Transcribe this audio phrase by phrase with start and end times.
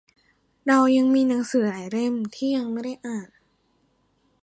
[0.67, 3.29] เรายังมีหนังสือหลายเล่มที่ไม่ได้อ่าน